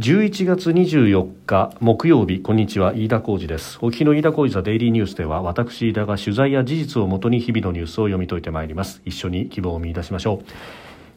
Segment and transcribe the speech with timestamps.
[0.00, 3.78] 11月24日木曜日こんにちは飯田浩二です。
[3.80, 9.02] お聞きの飯田浩二ザデイリーニュースでは私飯田が取材や事実をもとに日々のニュースを読み解いてまいります。
[9.04, 10.44] 一緒に希望を見出しましょう。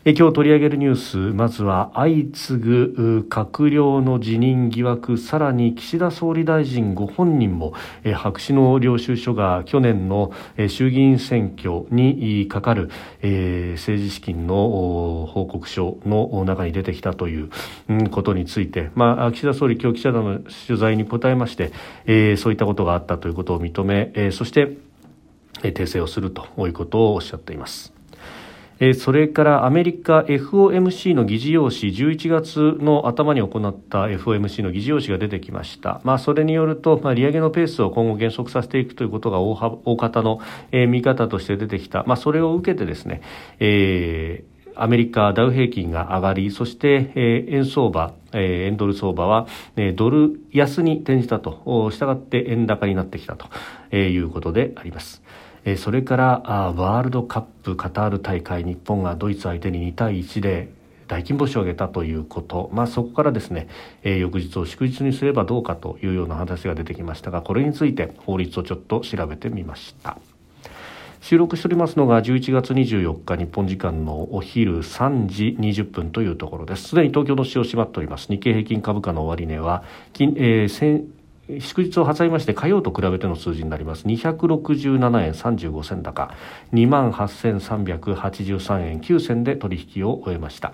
[0.06, 10.32] え今日取り上げるニュースまずは相次ぐ閣僚の辞任疑惑さらに岸田総理大臣ご本人もえ白紙の領収書が去年の
[10.70, 12.90] 衆議院選挙にかかる
[13.22, 17.50] え政治資金の報告書の中に出てきたという
[18.12, 21.72] ことについて、まあ、岸田総理今日記者団の取材に答えまして
[22.06, 24.78] えそういったことがあったということを認めえそして
[25.62, 27.97] 訂正をするということをおっしゃっています。
[28.96, 40.40] それからアメリカ FOMC の議事要旨11月の頭に行った FOMC の議事要旨が出てきました、まあ、それによると、まあ、利上げのペースを今後減速させていくということが大大方の、
[40.72, 43.22] 見方として出てきた、まあ、それを受けてですね、
[43.60, 51.90] えーアメリカダウ平均が上がりそして、えー、円相場、えー、円ドル相場は、えー、ドル安に転じたと。
[51.92, 53.48] したがって円高になってきたと、
[53.92, 55.24] えー、いうことであります。
[55.70, 60.72] えそれからあワールドカップカタール大会日本がドイツ相手に2対1で
[61.10, 63.68] 大金星を挙げたということ、まあ、そこからですね、
[64.02, 70.18] えー、翌日を祝日にすればどうかというような話が出てきましたがこれについて法律をちょっと調べてみました。
[71.20, 76.90] 収録しておりますのが11月24日日本時間のお昼3時20分というところです。
[76.90, 78.28] すでに東京の市を閉まっております。
[78.30, 79.84] 日経平均株価の終値は、
[80.20, 81.08] えー、
[81.60, 84.06] 祝日を挟みまして火曜と比べての数字になります。
[84.06, 86.34] 267円35銭高。
[86.74, 90.74] 2万8383円9銭で取引を終えました。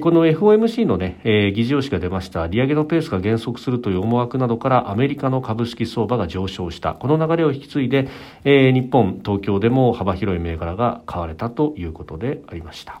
[0.00, 2.46] この FOMC の、ね、議事要旨が出ました。
[2.46, 6.92] 利上げのペースが減速するという思惑などからアメリカの株式相場が上昇した。
[6.94, 8.06] この流れを引き継いで
[8.44, 13.00] 日本東京でも幅広い銘柄が買われたということでありました。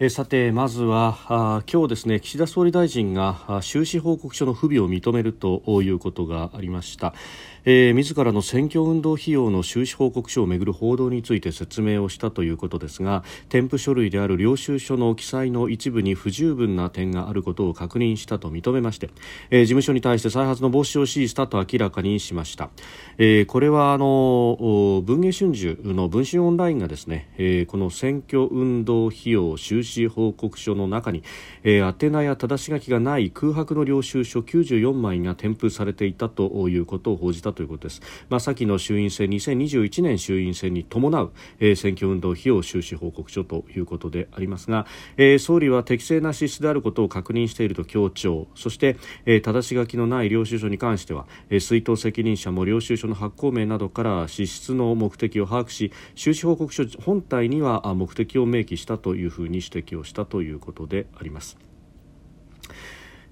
[0.00, 7.14] えさてまずはあ今日ですね岸田総理大臣が収支報告書の不備を認めるということがありました。
[7.70, 19.10] えー、自らの選挙運動費用の収支報告書をめぐる報道について説明をしたということですが添付書類である領収書の記載の一部に不十分な点があることを確認したと認めまして、
[19.50, 22.70] えー、事務所に対して再発の防止を指示したと明らかにしました、
[23.18, 31.22] えー、これはあの文藝春秋の文春オンラインがですね、えー、この選挙運動費用収支報告書の中に、
[31.64, 48.48] えー、宛名や正し書きがない空白の領収書94枚が添付されていたということを報じたということです、まあ、先の衆院選2021年衆院選に伴う、えー、選挙運動費用収支報告書ということでありますが、えー、総理は適正な支出であることを確認していると強調。
[48.54, 48.96] そして、
[49.26, 61.58] えー、正し書きのない領収書に関しては、えー、出納責任者も領収書の発行名などから支出の目的を把握し収支報告書本体には目的を明記したというふうに指摘をしたということであります。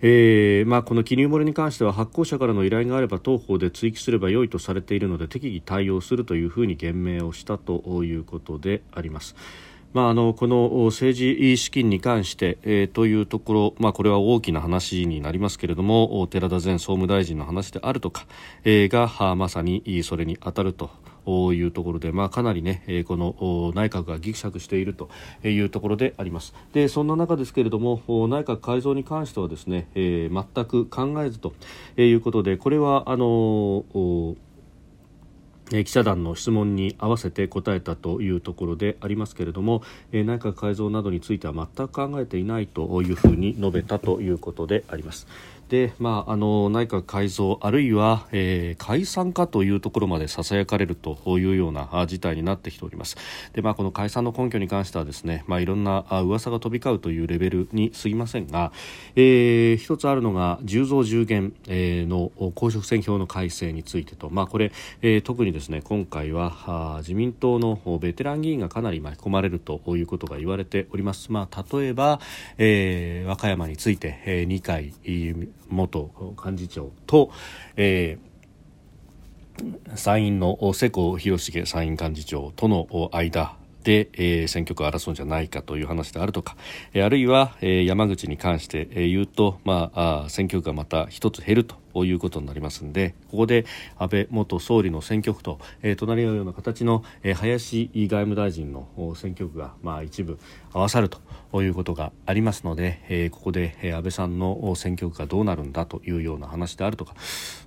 [0.03, 9.35] えーまあ、この記入漏れに関しては発行者からの依頼があれば当方で追記すればよいとされているので適宜対応するというふうに言明をしたということであります。
[9.95, 18.27] まあ、あのこの政治資金に関して、えー、というところ、まあ、これは大きな話になりますけれども寺田前総務大臣の話であるとか、
[18.65, 20.91] えー、がまさにそれに当たると
[21.27, 25.11] いうところで、まあ、かなりね、えこの内閣がぎくしゃくしていると
[25.45, 31.53] いうところでありますでそんな中ですけれども内閣改造に関してはですね、え、全く考えずと
[31.97, 33.85] いうことでこれはあの
[35.71, 39.83] 記者団の質問に合わせて答えたというところでありますけれども
[40.13, 45.27] 内閣改造などについては全く考えていないというふうに述べたということであります。
[45.69, 53.17] で、まあ、あの内閣改造あるいは、えー、解散かというところまでささやかれるというような事態になってきております。
[53.53, 58.73] で、まあ、この解散の根拠に関してはですね、まあ、いろんな噂が飛び交うというレベルに過ぎませんが、
[59.17, 64.73] えー、一つあるのが10増10減、えー、の公職選挙の改正についてと、まあ、これ、
[65.03, 72.21] えー、特にですね今回は自民党のベテラン議員がかなり巻き込まれるということが言われております、まあ、例えば、
[72.59, 74.93] えー、和歌山について、えー、二回
[75.69, 76.11] 元
[76.45, 77.31] 幹事長と、
[77.77, 86.57] えー、参院の世耕弘成参院幹事長との間で、えー、選挙区を争うんじゃないかという話であるとか、
[86.93, 91.77] え、あるいは、え、山口に関して、えー、言うと、まあ、あ選挙区がまた一つ減ると。
[92.05, 93.65] いうことになりますのでここで
[93.99, 100.39] 安倍元総理の選挙区と、えー、隣り合うような形の、えー、林外務大臣の選挙区が、まあ、一部
[100.73, 107.15] 合わさるということがありますので、えー、ここで、えー、安倍さんの選挙区がどうなるんだというような話であるとか、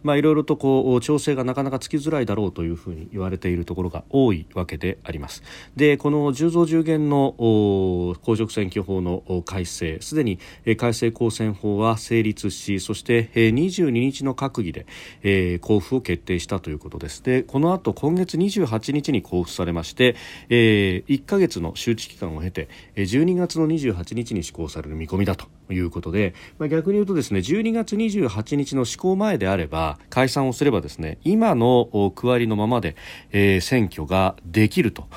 [0.04, 5.44] まあ、いろいろとこう調整がなかなかつきづらいだろうというふうに言われているところが多いわけであります。
[5.76, 10.40] でこの10増10減の公職選挙法の改正すでに
[10.78, 14.86] 改正公選法は成立しそして22日の閣議で、
[15.24, 17.24] えー、交付を決定したということです。
[17.24, 20.16] でこの後今月28日に交付されまして、
[20.50, 32.96] えー、1ヶ月の周知期間を経て12月の28日に施行される見込みだということで、まあ、逆に言うとですね12月28日の施行前であれば解散をすればですね今の区割りのままで、
[33.32, 35.08] えー、選挙ができると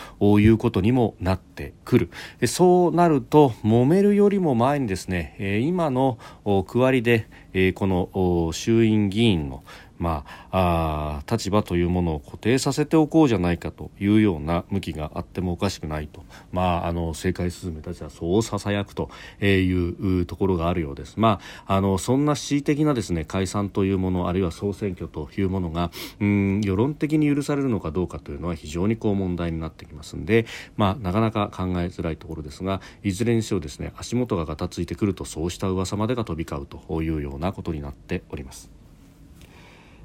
[0.40, 2.10] いうことにもなってくる。
[2.46, 6.18] そうなると揉めるよりも前にですね、えー、今の
[6.66, 9.62] 区割りで、えー、この衆院議員の
[10.02, 19.10] まあ、あ立場というものを固定させておこうじゃないかというような向きがあってもおかしくないと、まあ、あの政界スズメたちはそうささやくと
[19.40, 21.18] いうところがあるようです。
[21.18, 30.46] まあ、あのそんな恣意的なですね解散というものあるいは総選挙というものがうん世論的に許されるのかどうかというのは非常にこう問題になってきますので、
[30.76, 38.81] まあ、なかなか考えづらいところですがいずれにしろですね足元ががたついてくるとそうした噂までが飛び交うというようなことになっております。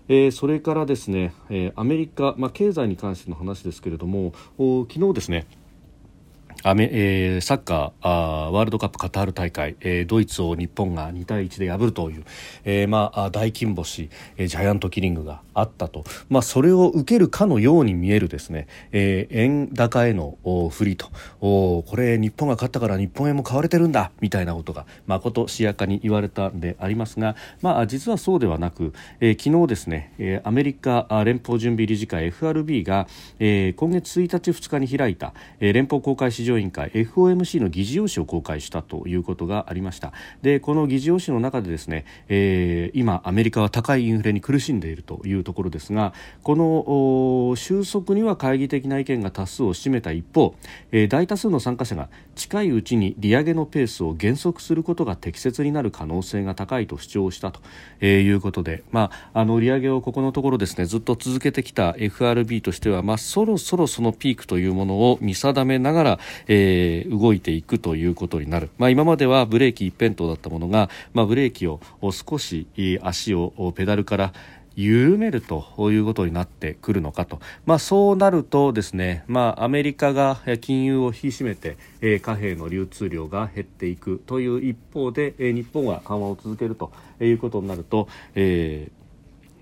[0.09, 5.45] えー、それからですね、え、アメリカ、まあ、経済に関しての話ですけれども昨日ですね
[6.69, 12.25] アメえー、サッカーあーワールドカップカタール大会、えー、ドイツを日本が2対1で破るという、
[12.65, 20.37] えーまあ、大金星、えー、ジャイアントキリングがあったと、まあ、それを受けるかのように見えるですね、えー、円高への
[20.69, 21.07] 振りと。
[21.39, 33.07] おこれ日本が勝ったから日本円も買われてるんだみたいなことがまことしやかに言われたんでありますが、まあ、実はそうではなく、えー、昨日ですね、えー、アメリカ連邦準備理事会 FRB が、
[33.39, 40.13] えー、今月1日2日に開いた、えー、連邦公開市場委員会 FOMC の議事要旨を公開したということがありました。
[40.41, 46.13] でこの議事要旨の中でですね、えー、今アメリカは高いインフレに苦しんでいるというところですが
[46.43, 50.55] この収束には懐疑的な意見が多数を占めた一方、
[50.91, 57.61] えー、大多数の参加者が近いうちに利上げのペースを減速することが適切になる可能性が高いと主張したと、
[57.99, 71.79] えー、いうことで、まあ、あの利上げをここのところですねずっと続けてきた FRB としては、まあ、そろそろそのピークというものを見定めながら、えー、動いていくということになる、まあ、今まではブレーキ一辺倒だったものが、まあ、ブレーキを
[72.11, 72.67] 少し
[73.01, 74.33] 足をペダルから
[74.77, 88.96] 緩めるということになってくるのかと、まあ、そうなるとですね、まあ、アメリカが金融を引き締めて、えー、貨幣の流通量が減っていくという一方で、えー、日本は緩和を続けるということになると、えー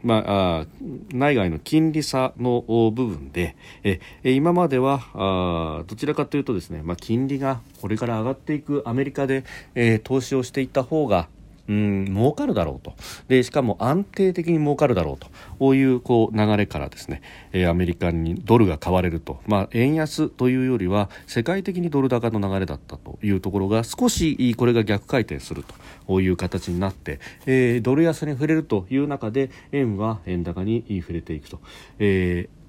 [0.06, 0.66] まあ、
[1.12, 9.44] 内外の金利差の部分でえ今まではあどちらかというとですね、まあ、金利がこれから上がっていくアメリカで、
[9.74, 11.28] えー、投資をしていった方が
[11.67, 12.94] うん儲かるだろうと。
[13.27, 15.27] でしかも安定的に儲かるだろうと。
[15.59, 17.21] こういうこう流れからですね、
[17.51, 25.75] えー、アメリカにドルが買われると、まあ、円安というよりは世界的にドル高の流れだったというところが少しこれが逆回転すると。
[26.21, 31.59] いう形になって、えー、ドル安に触れるという中で円は円高に触れていくと。
[32.00, 32.64] えー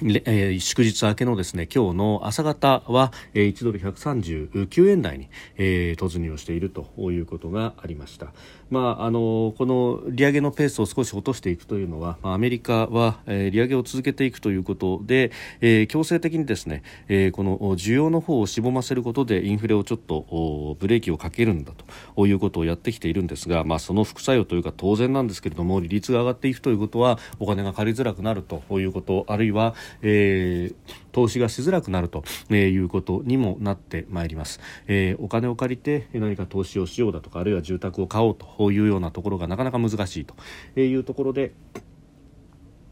[0.00, 8.28] えー、祝日明けのですね今日の朝方は、えー、1ドル139円台に、えー、突入しているということがありました。
[8.70, 21.72] まあ、あのこの利上げのペースを少し落としていくというのは、まあ、アメリカは、えー、利上げを続けていくということで、えー、強制的にですね、えー、この需要の方をしぼませることでインフレをちょっとブレーキをかけるんだ
[22.14, 32.22] ということをやってきているんですが、まあ、その副作用というか当然なんですけれども利率が上がっていくということはお金が借りづらくなるということあるいは、えー投資がしづらくなると
[32.54, 40.36] いうことにもなってまいります、えー、お金を借りて何か投資をしようだとかあるいは住宅を買おうというようなところがなかなか難しいと
[40.80, 41.54] いうところで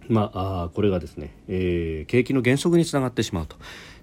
[0.08, 3.56] まあ、これがですね、えー、景気の減速につながってしまうと。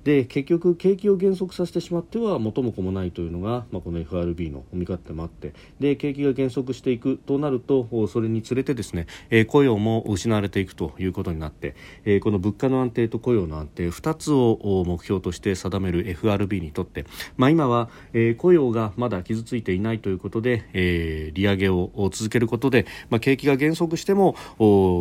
[0.04, 17.06] で結局、景気を減速させてしまっては元も子もないというのが、まあ、この FRB の見方でもあってで景気が減速していくとなるとそれにつれてですね、えー、雇用も失われていくということになって、えー、この物価の安定と雇用の安定2つを目標として定める FRB にとって、
[17.38, 24.36] まあ、今は、えー、雇用がまだ傷ついていないということで、えー、利上げを続けることで、まあ、景気が減速しても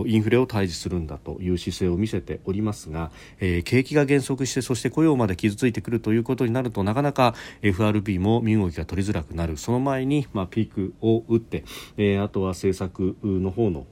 [0.07, 11.65] インフレを退治するんだという姿勢を見せておりますが、えー、景気が減速してそして雇用まで傷ついてくるということになるとなかなか FRB も身動きが取りづらくなるその前に、まあ、ピークを打って、
[11.97, 13.87] えー、あとは政策の方の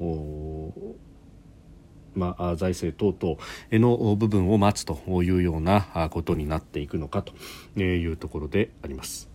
[2.12, 7.32] まあ、財政等々の部分を待つというようなことになっていくのかと
[7.80, 9.30] いうところであります。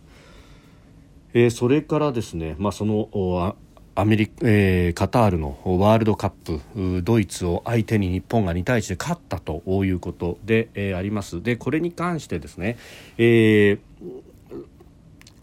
[1.32, 3.56] え、それからですね、まあ、その
[3.96, 11.42] アメリカ、えー、カタールのワールドカップドイツを相手に日本が2対1で勝ったということで、えー、あります。
[11.42, 12.76] でこれに関してですね、
[13.18, 14.26] えー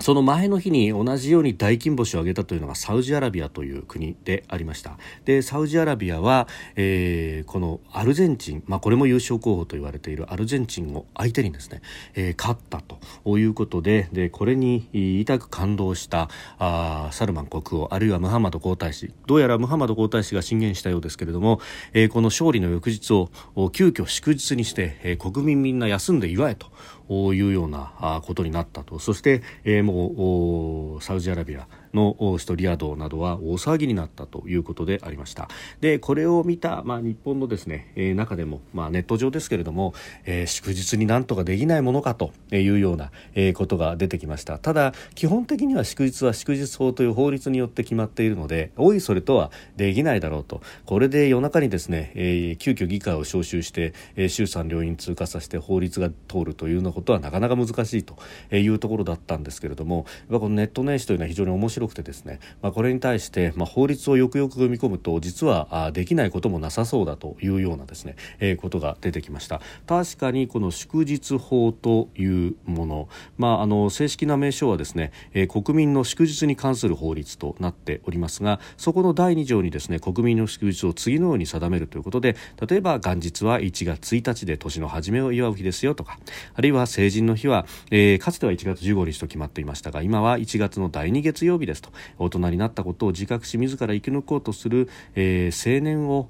[0.03, 4.97] その前の日に同じように大金星を挙げたというのがサウジアラビアという国でありました。
[5.23, 11.81] でサウジアラビアは、えー、このアルゼンチン、まあ、これも優勝候補と言われているアルゼンチンを相手にですね、
[12.15, 16.29] えー、勝ったということででこれに痛く感動した
[16.59, 21.61] あサルマン国王あるいはムハマド皇太子どうやらムハマド皇太子が進言したようですけれども、
[21.93, 23.29] えー、この勝利の翌日を
[23.69, 26.73] 急遽祝日にして、えー、国民みんな休んで祝えと
[27.09, 28.99] いうようなことになったと。
[28.99, 31.67] そして、えー、もうサウジアラビア。
[31.93, 35.49] の首都リヤドなどは大騒ぎになったということでありました。
[35.81, 39.93] でこれを見た、まあ、日本のですね、えー、中でも、まあ、ネット上ですけれども、
[40.25, 44.59] えー、祝日になんとかできないものかというような、えー、ことが出てきました。
[44.59, 50.61] ただ基本的には祝日は祝日法という法律によって決まっているのでおいそれとはできないだろうと。
[50.85, 58.17] これで夜中にですね、えー、急遽議会を招集して、えー、衆参両院通過させて法律が通るというようなことはなかなか難しいと
[58.55, 69.61] いうところだったんですけれどもこのネット年始というのは非常に面白いくてですね、まあ、これに対して、まあ、法律をよくよく組み込むと実はあできないこともなさそうだというようなですね、えー、ことが出てきました。
[69.87, 82.35] 確かにこの祝日法というもの、まあ、あの正式な名称はですね、えー、国民の祝日に関する法律となっておりますがそこの第2条にですね国民の祝日を次のように定めるということで
[82.67, 86.19] 例えば元日は1月1日で年の初めを祝う日ですよとか
[86.53, 91.91] あるいは成人の日は、えー、かつては1月15日と決まっていましたが今は1月の第2月曜日ですと。
[92.17, 96.29] 大人になったことを自覚し自ら生き抜こうとする、えー、青年を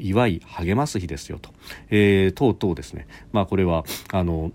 [0.00, 1.50] 祝い励ます日ですよと、
[1.90, 4.52] えー、等々ですね、まあ、これはあの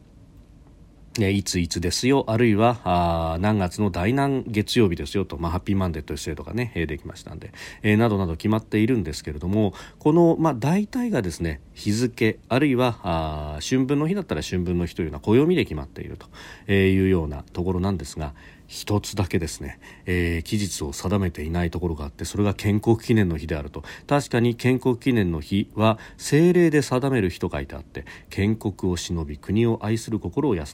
[1.20, 7.52] いついつですよ、あるいは何月の第何月曜日ですよと、まあ、ハッピーマンデーという制度がね、できましたんで、
[7.84, 16.18] えー、などなど決まっているんですけれども、この、まあ、大体がですね、日付、あるいは春分の日だったら春分の日というような暦で決まっている
[16.66, 18.34] というようなところなんですが、
[18.72, 23.84] 一つだけですね、えー、期日を定めていないところがあってそれが建国記念の日であると。
[24.08, 30.66] 確かに建国記念の日は政令で定める日と書いてあって建国を忍び国を愛する心を養う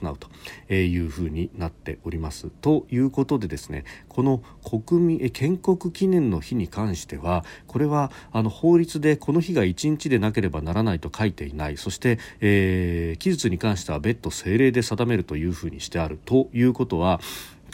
[0.67, 2.51] というふうになっております。
[2.61, 11.77] ということでですねこの国民建国記念の日に関してはこれはあの法律でこの日が1日でなければならないと書いていない。
[11.77, 16.19] そして、えー、期日に関しては別途政令で定めるというふうにしてある。
[16.25, 17.19] ということは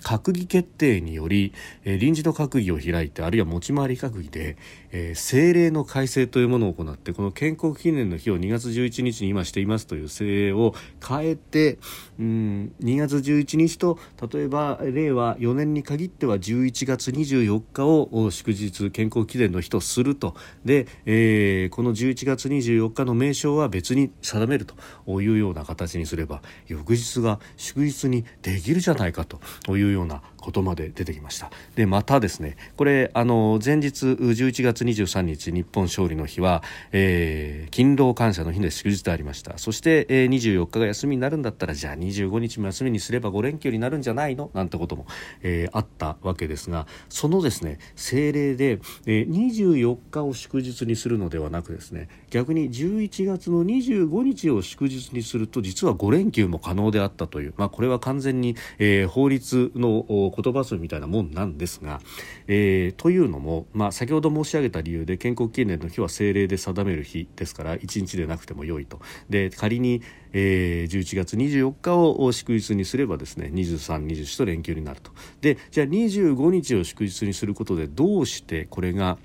[0.04, 1.54] 閣議決定により、
[1.86, 4.58] え、臨時の閣議を開いてあるいは持ち回り閣議で、
[4.92, 11.80] えー、政令の改正というものを行ってこの建国記念の日を2月11日に今していますという政令を変えて
[12.20, 13.98] うん2月11日と
[14.32, 20.36] 例えば令和4年に限っては11月24日を祝日建国記念の日とすると。
[20.66, 24.76] で、えー、この11月24日の名称は別に定めると
[25.22, 29.40] いうような形にすれば翌日が祝日にできるじゃないかと
[29.78, 31.50] いうようなことまで出てきました。
[31.76, 39.58] でまたですねこれあの前日11月23日日本勝利の日は、えー、勤労感謝の日で祝日でありました。
[39.58, 44.52] そして、えー、24日が休みになるんだったらじゃあ25日も休みにすれば5連休になるんじゃないの？
[44.54, 45.06] なんてことも、
[45.42, 62.02] えー、あったわけですがそのですね政令で、えー、24日を祝日にするのではなくですね逆に11月の25日を祝日にすると実は5連休も可能であったという、まあ、これは完全に、えー、法律のの言葉遊びみたいなもんなんですが、
[62.48, 69.00] えー、というのも、まあ、先ほど申し上げた理由で建国記念の日は政令で定める日ですから1日でなくても良いと。
[69.30, 75.12] で仮に、えー、11月24日を祝日にすればですね23、24と連休になると。
[75.42, 79.18] でじゃあ25日を祝日にすることでどうしてこれが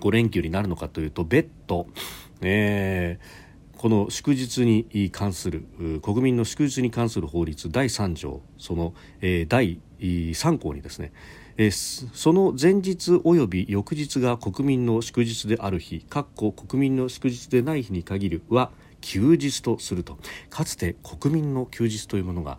[0.00, 1.86] 5連休になるのかというと別途、
[2.40, 3.44] えー
[3.84, 5.66] この祝日に関する
[6.00, 11.12] 国民の祝日に関する法律第3条その、え、第3項にですね
[11.58, 18.70] えその前日及び翌日が国民の祝日である日括弧国民の祝日でない日に限るは
[19.02, 20.16] 休日とすると。
[20.48, 22.56] かつて国民の休日というものが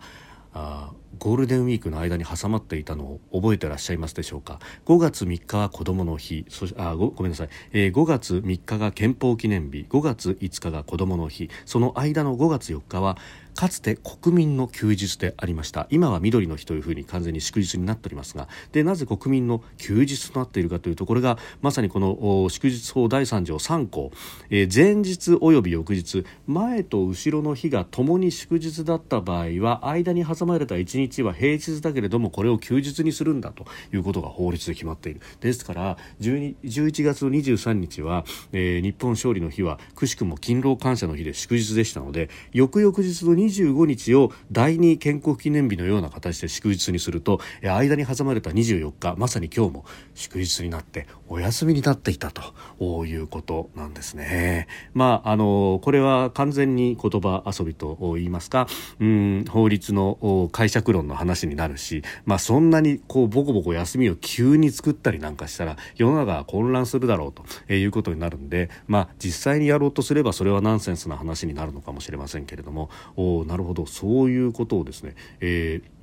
[0.58, 6.46] あゴールデンウィークの間に挟まっていたのを覚えてらっしゃいますでしょうか？5月3日は子どもの日。
[6.48, 9.86] そあごごめんなさい、えー、5月3日が憲法記念日。
[9.88, 11.50] 5月5日が子どもの日。
[11.64, 13.18] その間の5月4日は
[13.56, 15.86] かつて国民の休日でありました。
[15.90, 24.12] 今は緑の日というふうに完全に祝日になっておりますがでなぜ国民の休日となっているかというところがまさにこの祝日法第3条3項、
[24.50, 35.20] えー、前日及び翌日前と後ろの日がともに祝日だった場合は間に挟まれた1日は平日だけれどもこれを休日にするんだということが法律で決まっている。
[35.40, 49.84] ですから11月の23日は、えー、日本勝利の日はくしくも勤労感謝の日で祝日でしたので翌々日の25日を第二建国記念日のような形で祝日にすると間に挟まれた24日まさに今日も
[50.14, 54.66] 祝日になってお休みになっていたということなんですね。
[54.94, 58.66] まああのこれは完全に言葉遊びと言いますか、
[59.00, 73.86] うん法律の解釈論の話になるし、まあそんなにこうボコボコ休みを急に作ったりなんかしたら世の中が混乱するだろうということになるんで、まあ実際にやろうとすればそれはナンセンスな話になるのかもしれませんけれども、おなるほど。
[73.86, 75.95] そういうことをですね、えー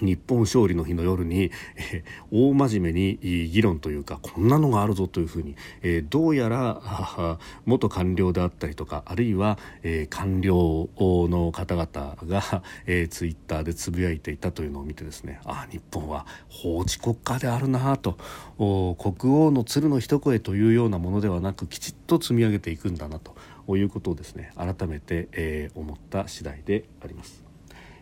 [0.00, 3.18] 日本勝利の日の夜に、えー、大真面目に
[3.50, 18.18] 議論というかこんなのがあるぞというふうに、えー、どうやら元官僚であったりとかあるいは、えー、官僚の方々が、えー、ツイッターでつぶやいていたというのを見てですねああ日本は法治国家であるなと
[18.56, 27.47] 国王の鶴の一声というようなものではなくきちっと積み上げていくんだなということをですね改めて、えー、思った次第であります。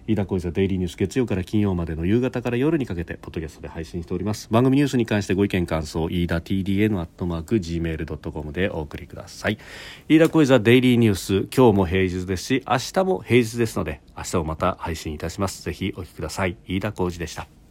[0.06, 4.48] 飯田浩司デイリーニュース月曜から金曜までの夕方から夜にかけてポッドキャストで配信しております。
[4.50, 9.58] 番組ニュースに関してご意見感想飯田 TDN アットマーク Gmail.com でお送りください。
[10.08, 12.44] 飯田浩司デイリーニュース今日も平日です。
[12.44, 15.62] し明日も平日ですので明日もまた配信いたします。
[15.64, 16.56] ぜひお聞きください。
[16.66, 17.65] 飯田浩司でした。